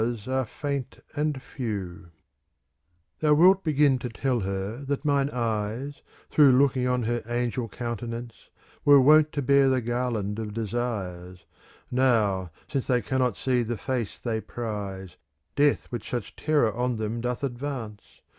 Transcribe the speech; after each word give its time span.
N. 0.01 0.17
25 0.17 0.85
CANZONIERE 1.13 2.11
Thou 3.19 3.33
wilt 3.35 3.63
begin 3.63 3.99
to 3.99 4.09
tell 4.09 4.39
her 4.39 4.77
that 4.83 5.05
mine 5.05 5.29
eyes, 5.29 6.01
* 6.15 6.29
Through 6.31 6.53
looking 6.53 6.87
on 6.87 7.03
her 7.03 7.21
angel 7.27 7.69
countenance, 7.69 8.49
Were 8.83 8.99
wont 8.99 9.31
to 9.33 9.43
bear 9.43 9.69
the 9.69 9.79
garland 9.79 10.39
of 10.39 10.55
desires. 10.55 11.45
Now, 11.91 12.49
since 12.67 12.87
they 12.87 13.03
cannot 13.03 13.37
see 13.37 13.61
the 13.61 13.77
face 13.77 14.19
they 14.19 14.41
prize. 14.41 15.17
Death 15.55 15.87
with 15.91 16.03
such 16.03 16.35
terror 16.35 16.73
on 16.75 16.95
them 16.97 17.21
doth 17.21 17.43
advance. 17.43 18.21